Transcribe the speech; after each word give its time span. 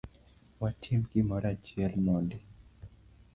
Watim 0.61 1.01
gimoro 1.11 1.45
achiel 1.53 1.93
mondi. 2.05 2.37